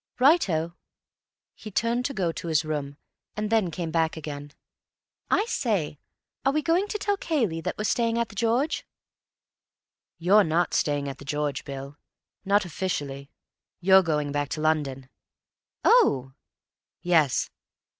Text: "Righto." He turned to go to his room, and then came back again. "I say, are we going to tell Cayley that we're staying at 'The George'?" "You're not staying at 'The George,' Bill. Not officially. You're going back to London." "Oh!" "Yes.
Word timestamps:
"Righto." 0.17 0.75
He 1.53 1.69
turned 1.69 2.05
to 2.05 2.13
go 2.15 2.31
to 2.31 2.47
his 2.47 2.65
room, 2.65 2.97
and 3.37 3.51
then 3.51 3.69
came 3.69 3.91
back 3.91 4.17
again. 4.17 4.51
"I 5.29 5.45
say, 5.45 5.99
are 6.43 6.51
we 6.51 6.63
going 6.63 6.87
to 6.87 6.97
tell 6.97 7.17
Cayley 7.17 7.61
that 7.61 7.77
we're 7.77 7.83
staying 7.83 8.17
at 8.17 8.29
'The 8.29 8.33
George'?" 8.33 8.83
"You're 10.17 10.43
not 10.43 10.73
staying 10.73 11.07
at 11.07 11.19
'The 11.19 11.25
George,' 11.25 11.63
Bill. 11.65 11.99
Not 12.43 12.65
officially. 12.65 13.29
You're 13.79 14.01
going 14.01 14.31
back 14.31 14.49
to 14.49 14.59
London." 14.61 15.07
"Oh!" 15.85 16.31
"Yes. 17.03 17.51